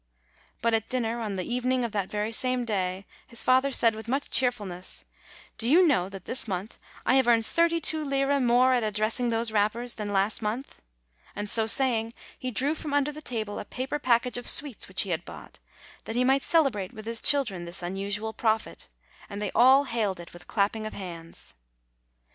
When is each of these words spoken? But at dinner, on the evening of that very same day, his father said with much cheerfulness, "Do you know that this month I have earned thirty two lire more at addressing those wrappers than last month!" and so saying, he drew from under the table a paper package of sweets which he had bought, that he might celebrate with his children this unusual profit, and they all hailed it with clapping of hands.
But 0.63 0.73
at 0.73 0.89
dinner, 0.89 1.19
on 1.19 1.35
the 1.35 1.43
evening 1.43 1.85
of 1.85 1.91
that 1.91 2.09
very 2.09 2.31
same 2.31 2.65
day, 2.65 3.05
his 3.27 3.43
father 3.43 3.71
said 3.71 3.93
with 3.95 4.07
much 4.07 4.31
cheerfulness, 4.31 5.05
"Do 5.59 5.69
you 5.69 5.85
know 5.87 6.09
that 6.09 6.25
this 6.25 6.47
month 6.47 6.79
I 7.05 7.13
have 7.17 7.27
earned 7.27 7.45
thirty 7.45 7.79
two 7.79 8.03
lire 8.03 8.39
more 8.39 8.73
at 8.73 8.81
addressing 8.81 9.29
those 9.29 9.51
wrappers 9.51 9.93
than 9.93 10.11
last 10.11 10.41
month!" 10.41 10.81
and 11.35 11.47
so 11.47 11.67
saying, 11.67 12.15
he 12.39 12.49
drew 12.49 12.73
from 12.73 12.95
under 12.95 13.11
the 13.11 13.21
table 13.21 13.59
a 13.59 13.63
paper 13.65 13.99
package 13.99 14.39
of 14.39 14.47
sweets 14.49 14.87
which 14.87 15.03
he 15.03 15.11
had 15.11 15.23
bought, 15.23 15.59
that 16.05 16.15
he 16.15 16.23
might 16.23 16.41
celebrate 16.41 16.95
with 16.95 17.05
his 17.05 17.21
children 17.21 17.65
this 17.65 17.83
unusual 17.83 18.33
profit, 18.33 18.87
and 19.29 19.39
they 19.39 19.51
all 19.53 19.83
hailed 19.83 20.19
it 20.19 20.33
with 20.33 20.47
clapping 20.47 20.87
of 20.87 20.93
hands. 20.93 21.53